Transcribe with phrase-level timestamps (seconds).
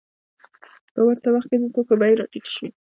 [0.93, 2.69] په ورته وخت کې د توکو بیې راټیټې شوې